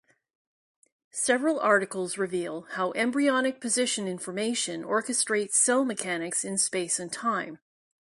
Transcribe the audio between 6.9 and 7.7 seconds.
and time.